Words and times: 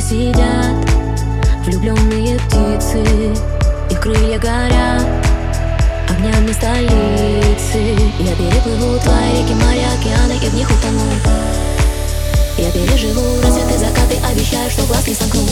сидят 0.00 0.90
Влюбленные 1.64 2.38
птицы. 2.40 3.02
Их 3.88 4.00
крылья 4.00 4.38
горят 4.38 5.06
Огнями 6.10 6.52
столицы. 6.52 7.96
Я 8.18 8.34
переплыву 8.34 8.98
твои 8.98 9.42
реки, 9.42 9.54
моря, 9.54 9.88
океаны 9.98 10.38
И 10.42 10.48
в 10.48 10.54
них 10.54 10.68
утону. 10.68 11.02
Я 12.58 12.70
переживу 12.72 13.40
рассветы, 13.42 13.78
закаты 13.78 14.16
Обещаю, 14.28 14.70
что 14.70 14.82
глаз 14.86 15.06
не 15.06 15.14
сомкну 15.14 15.43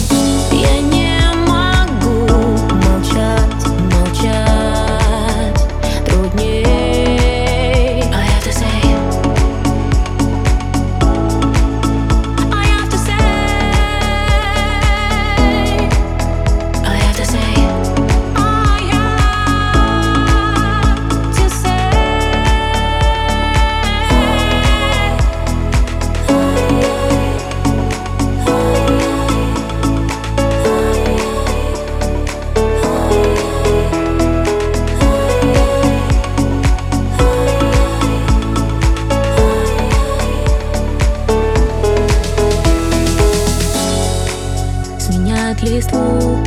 сменяют 45.53 45.61
листву 45.61 46.37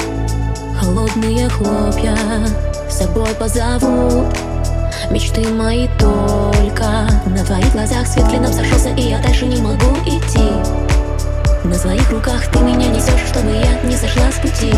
Холодные 0.81 1.49
хлопья 1.49 2.17
с 2.89 2.99
собой 2.99 3.29
позовут. 3.39 4.27
Мечты 5.11 5.49
мои 5.49 5.89
только 5.99 7.09
На 7.27 7.45
твоих 7.45 7.73
глазах. 7.73 8.07
Свет 8.07 8.29
клином 8.29 8.53
сошелся 8.53 8.91
И 8.91 9.03
я 9.03 9.19
дальше 9.19 9.47
не 9.47 9.61
могу 9.61 9.97
идти. 10.05 10.51
На 11.65 11.75
своих 11.75 12.11
руках 12.11 12.47
ты 12.53 12.61
меня 12.61 12.89
несешь 12.89 13.29
Чтобы 13.29 13.51
я 13.51 13.89
не 13.89 13.97
сошла 13.97 14.31
с 14.31 14.37
пути 14.37 14.73